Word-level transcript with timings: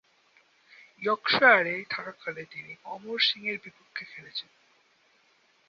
ইয়র্কশায়ারে 1.01 1.75
থাকাকালে 1.89 2.43
তিনি 2.45 2.71
অমর 2.85 3.19
সিংয়ের 3.27 3.57
বিপক্ষে 3.63 4.03
খেলেছেন। 4.05 4.49